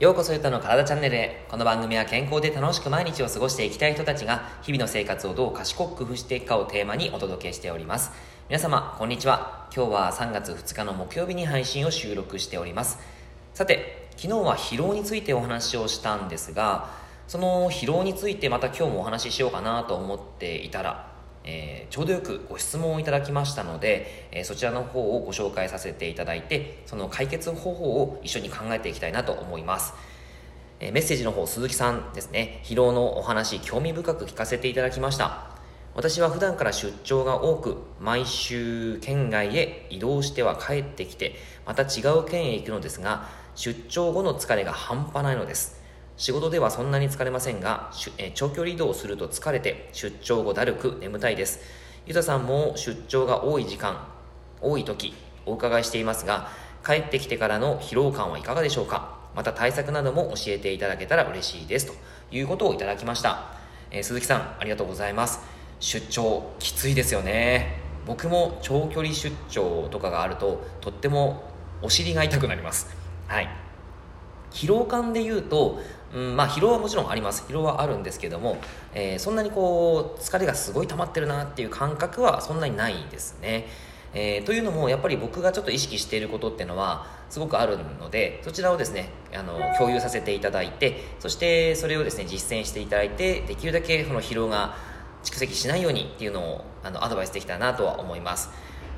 [0.00, 1.46] ようこそゆたの体チャンネルへ。
[1.48, 8.10] この番組は健康で楽しく毎日を過ごしていきたい人たちが日々の生活をどう賢く工夫していくかをテーマにお届けしております。
[8.48, 9.68] 皆様、こんにちは。
[9.72, 12.98] 今日は3月2日の木曜日に配信を収録しております。
[13.54, 16.90] さて、昨日は疲労についてお話をしたんですが、
[17.28, 21.13] その疲労についてまた今日もお話ししようかなと思っていたら、
[21.44, 29.92] えー、ちょうどよくご質問をいただきましたので、えー、そちらの方をご紹介させていただいてその解決方法を一緒に考えていきたいなと思います、
[30.80, 32.60] えー、メッセージの方鈴木さんですね。
[32.64, 35.50] 疲労のお話興味深く聞かせていただきました。
[35.94, 45.83] 私は普段から出張が多く毎週県外へ移動しては帰ってきてまた違う県へ行くのですが出張後の疲れが半端ないのです。
[46.16, 51.60] 仕事ではそんなに疲れませんが、え長距離移動すると疲れて出張後だるく眠たいです。
[52.06, 54.06] ゆたさんも出張が多い時間
[54.60, 55.14] 多い時
[55.46, 56.50] お伺いしていますが
[56.84, 59.18] 帰ってきてからの疲労感はいかがでしょうか？
[59.34, 61.86] また対策なども教えていただけたら嬉しいです。
[61.86, 61.94] と
[62.30, 63.50] いうことをいただきました、
[63.90, 65.40] えー、鈴木さんありがとうございます。
[65.80, 67.80] 出張きついですよね。
[68.06, 71.42] 僕も長距離出張とかがあるととっても
[71.82, 72.94] お尻が痛くなります。
[73.26, 73.48] はい。
[74.50, 75.80] 疲労感で言うと
[76.14, 77.44] うんまあ、疲労はもちろんあります。
[77.48, 78.58] 疲労はあるんですけども、
[78.94, 83.66] えー、そんなにこう疲れがすごい溜まってるなっていう感覚はそんなにないですね、
[84.14, 94.76] えー、というのもやっぱり僕がちょっと意識していることっていうのはすごくあるのでそちらをですねあの共有させていただいてそしてそれをですね実践していただいてできるだけその疲労が
[95.24, 98.50] 蓄積しないようにっていうのをあのアドバイスできたらなとは思います。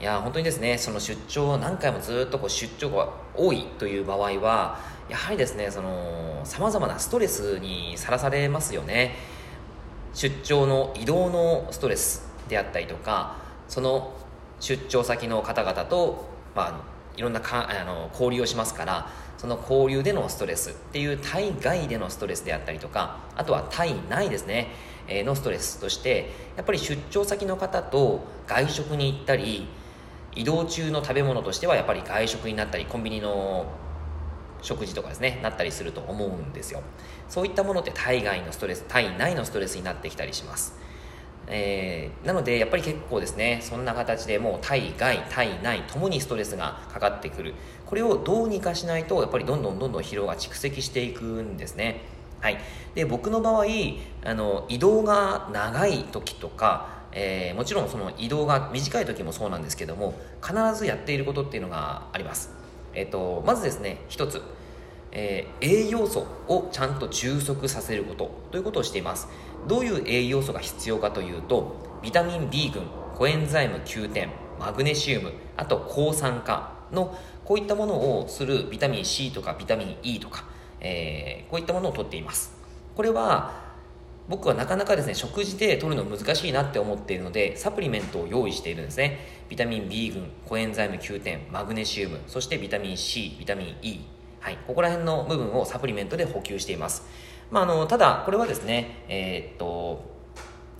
[0.00, 9.16] いや本当にですねその出張を何回もずっとこう出張が多いという場合はやはりですねそのさまざまなストレスにさらされますよね。
[10.14, 13.36] 出張の移動のストレスであったりとか
[13.68, 14.14] その
[14.60, 16.80] 出張先の方々と、まあ、
[17.16, 24.68] いろんなかあの交流をしますからその交流でのストレスっていう対外でのストレスであったりとかあとは対内ですね、
[25.08, 29.66] えー、のストレスとしてやっぱり出張先の方と外食に行ったり
[30.36, 33.66] 移動中の食べ物としてはやっぱり外食になったりコンビニの
[34.64, 36.82] 食事とかですねなったりすると思うんですよ。
[37.28, 40.74] そういったものって体外のストレス体内のストレスになってきたりします。
[41.46, 47.54] えー、なのでやっぱり結構ですねそんな形でもう体外体内ともにストレスがかかってくる。
[47.86, 52.00] これをどうにかしないとやっぱりどんどんどんどん疲労が蓄積していくんですね。
[52.40, 52.58] はい、
[52.94, 53.64] で僕の場合
[54.24, 62.63] あの移動が長い時とか、えー、もちろんその移動が短い時もそうなんですけども必ずやっていることっていうのがあります。
[62.94, 64.42] えっと、まずですね一つ、
[65.12, 69.28] えー、栄養素をちゃんと充足させることということをしています。
[69.66, 72.82] どういう栄養素が必要かというとビタミン B 群
[73.14, 74.28] コエンザイム9点
[74.58, 80.44] マグネシウムあと抗酸化のこういったものをするビタミン C とかビタミン E とか、
[80.80, 82.54] えー、こういったものを取っています。
[82.94, 83.63] これは
[84.28, 89.18] 僕はなかなかですね食事で取るの難しいなって思っているのでサプリメントを用意しているんですね。
[89.48, 94.00] ビタミン B 群コエンザイム9点マグネシウムそしてビタミン C ビタミン E
[94.40, 97.02] はい、ここら辺の部分をサプリメントで補給しています、
[97.50, 100.04] まあ、あのただこれはですねえー、っと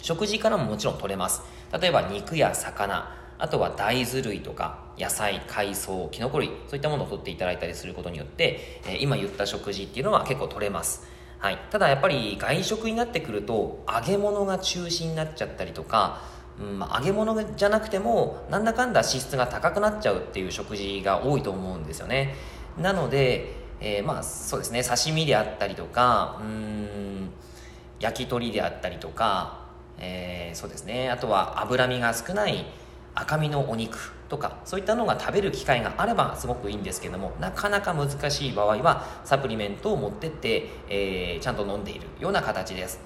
[0.00, 1.42] 食事からももちろん取れます。
[1.80, 11.17] 例えば肉や魚あとは大豆類とか野菜海藻きのこ類そういったものを取っていただいたりすることによって、えー、今言った食事っていうのは結構取れます。
[11.38, 16.20] はい、ただやっぱり外食になってくると揚げ物が中心になっちゃったりとか、
[16.60, 22.34] うんまあ、揚げ物じゃなくてもなんだかんだ脂質が高くなっちゃうっていう食事が多いと思うんですよね。
[22.76, 24.82] なので、えー、まあそうですね。
[24.82, 27.30] 刺身であったりとかうん
[28.00, 29.66] 焼き鳥であったりとか、
[29.98, 31.08] えー、そうですね。
[31.08, 32.66] あとは脂身が少ない
[33.14, 34.17] 赤身のお肉。
[34.28, 43.00] とかそういったのが食べる機会があればすごくいいんですけどもなかなか難しい場合はサプリメントを持ってって、えー、ちゃんと飲んでいるような形です。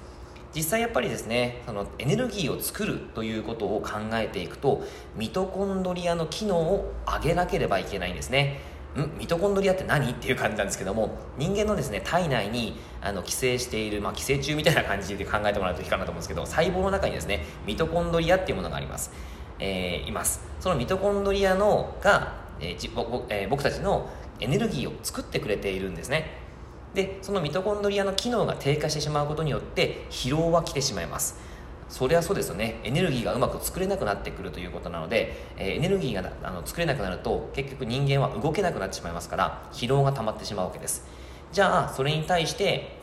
[0.55, 4.83] 実際やっぱりですねそのエネルギーを作るということを考えていくと
[5.15, 8.61] ミトコンドリアの機能を上げなければいけないんですね。
[8.95, 10.11] んミトコンドリアって何？
[10.11, 19.11] っていう感じなんですけども人間のですね体内にあの寄生している、まあ、寄生虫みたいな感じで考えてもらうといいかなと思うんですけど細胞の中にですねミトコンドリアっていうものがあります。
[19.65, 20.41] えー、います。
[20.59, 24.09] そのミトコンドリアのが、えーえー、僕たちの
[24.41, 26.37] エネルギーを作ってくれているんですね。
[26.93, 31.39] でそのミトコンドリアの機能が低下してしまうことによって疲労は来てしまいます。
[31.87, 32.81] そりゃそうですよね。
[32.83, 41.05] エネルギーがうまく作れなくなってくるということなので、えー、エネルギーがあの作れなくなると結局人間は動けなくなってしまいますから疲労が溜まってしまうわけです。
[41.53, 42.97] じゃあそれに対して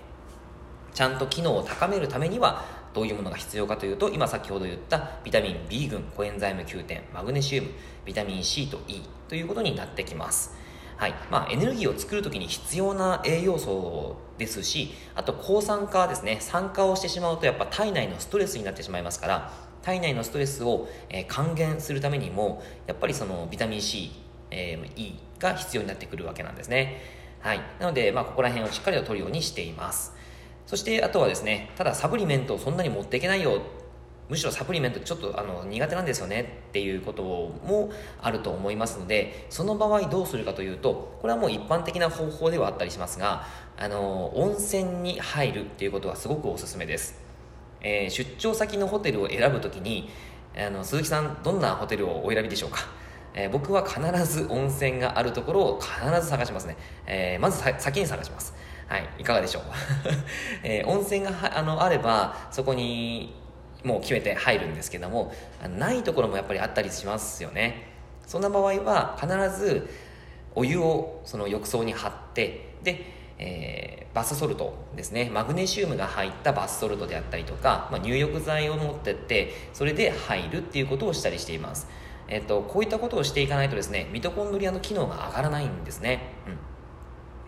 [0.93, 7.69] ちゃんと機能を高めるためにはどういうものが必要かというと今先ほど言ったビタミン B 群コエンザイム9点マグネシウム
[8.05, 10.57] ビタミン C と E ということになってきます。
[10.97, 11.15] はい。
[11.31, 16.39] まあ、エネルギーを作るときに必要な栄養素ですしあと抗酸化ですね。
[16.41, 19.53] 酸化をしてしまうとやっぱ体内のストレスになってしまいますから
[19.83, 24.11] 体内のストレスを、え、還元するためにもやっぱりそのビタミン C、
[24.51, 27.01] えー、E が必要になってくるわけなんですね。
[27.41, 27.61] はい。
[27.79, 30.13] なので、まあ、ここら辺をしっかりと取るようにしています。
[30.67, 33.61] そしてあとはですねただサプリメントをそんなに持っていけないよ。
[34.29, 36.61] むしろサプリメントちょっとあの苦手なんですよね。
[36.69, 37.91] っていうことも
[38.23, 43.45] あると思いますのでその場合どうするかというとこれはもう一般的な方法ではあったりしますが
[43.77, 47.19] あの温泉に入るっていうことはすごくおすすめです、
[47.81, 50.11] えー、出張先のホテルを選ぶときに
[50.57, 52.83] あの鈴木さんどんなホテルをお選びでしょうか？
[53.35, 58.55] えー、僕は必ず温泉があるところを必ず探しますね、えー、まず先に探します。
[58.91, 59.63] はいいかがでしょう、
[60.65, 63.33] えー、温泉があのあればそこに
[63.85, 65.33] もう決めて入るんですけども
[65.79, 67.87] ないところもやっぱりあったりしますよね。
[68.27, 69.89] そんな場合は必ず
[70.57, 73.05] お湯をその浴槽に張ってで、
[73.39, 75.31] えー、バスソルトですね。
[75.33, 81.89] マグネシウムが入ったバスソルトであったりとか、まあ、入浴剤を持ってってそれで入るっていうことをしたりしています。
[82.27, 86.59] えっと、こういったことをしていかないとですねミトコンドリアの機能が上がらないんですね、うん、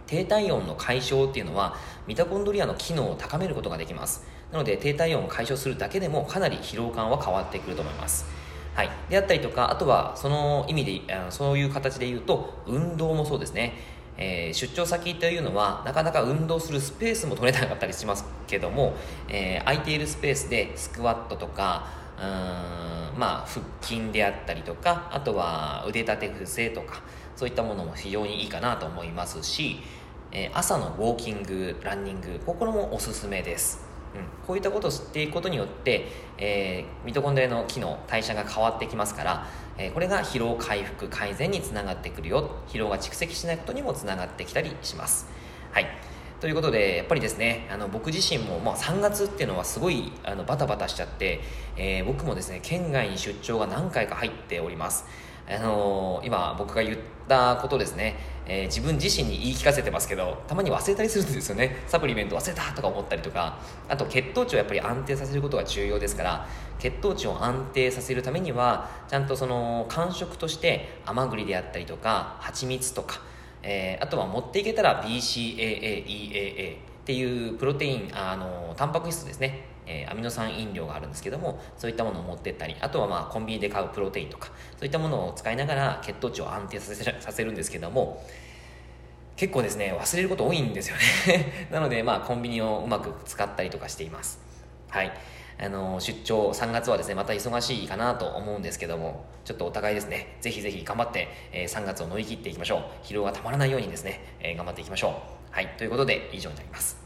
[0.07, 1.77] 低体温の解消っていうのは
[2.07, 4.25] ミトコンドリアの機能を高めることができます。
[4.53, 8.27] なので低体温を解消するだけでもかなり疲労感は変わってくると思います。
[8.75, 13.75] はい、であったりとかあとはその意味であのそういう形で言うと運動もそうですね、
[14.17, 18.95] えー、出張先というのはなかなか運動するスペースも取れなかったりしますけども、
[19.29, 21.87] えー、空いているスペースでスクワットとか
[22.19, 27.03] うんまあ腹筋であったりとかあとは腕立て伏せとか
[27.37, 29.81] そういったものも非常にいいかなと思いますし、
[30.32, 33.93] え、朝のウォーキングランニングここもおすすめです。
[34.14, 36.06] うん、こういったことを知っていくことによって、
[36.37, 39.46] えー、ミトコンドリアの機能代謝が変わってきますから、
[39.79, 42.50] えー、これが疲労回復改善につながってくるよ。
[42.69, 45.26] 疲労が蓄積しないことにもつながってきたりします。
[45.70, 45.87] はい。
[46.40, 51.40] ということでやっぱりですねあの僕自身も、まあ、3月っていうのはすごいあのバタバタしちゃって、
[51.76, 55.05] えー、僕もですね県外に出張が何回か入っております。
[55.49, 56.99] あのー、今僕が言っ
[57.29, 58.17] たことですね、
[58.47, 61.77] えー、自分自身に言い聞かせてますけどたまに忘れたりするんですよね。
[61.87, 63.59] サプリメント忘れたとか思ったりとか。
[63.89, 66.47] あと血糖値をやっぱり安定させることが重要ですから
[66.79, 73.21] 血糖値を安定させるためにはちゃんとその感触として甘栗であったりとか蜂蜜とか、
[73.62, 79.73] えー、あとは持っていけたら BCAAEAA っていうプロテインあのタンパク質ですね。
[79.85, 88.25] えー、アミノ酸飲料があるんですけどもそういったものを持ってったりあとはまあコンビニで買うプロテインとかそういったものを使いながら血糖値を安定させさせるんですけども
[89.37, 90.97] 結構ですね忘れること多いんですよ
[91.27, 91.67] ね。
[91.73, 94.39] なのでまあコンビニをうまく使ったりとかしています。
[94.89, 95.13] はい。
[95.59, 102.83] あの出張3月はですねまた忙しいかなと思うんですけどもちょっとお互いですねぜひぜひ頑張って、えー、3月を乗り切っていきましょう。
[103.05, 105.42] 疲労がたまらないようにですね、えー、頑張っていきましょう。
[105.53, 107.03] はいということで以上になります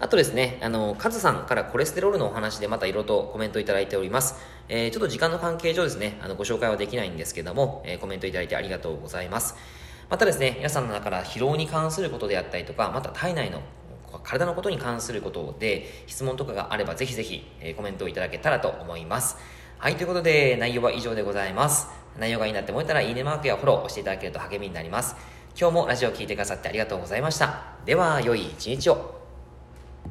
[0.00, 4.34] あとですね、あの、カズさんからコレステロールのお話でまたいろいろとコメントいただいております。
[4.68, 9.54] えー、ちょっと時間の関係上ですね、あの、ご紹介はできないんですけども、えー、コメントいただいてありがとうございます。
[10.10, 13.62] またですね、皆さんの中から疲労に関することであったりとか、また体内の
[14.24, 19.36] 体のことに関することで質問とかがあればぜひぜひ、えー、コメントをいただけたらと思います。
[19.78, 21.88] はい、ということで内容は以上でございます。
[22.18, 25.16] 内容がいいなって思えたらいいねマークやフォローをしていただけると励みになります。
[25.56, 27.62] 今日もラジオを聴いてくださってありがとうございました。
[27.86, 29.13] では、良い一日を。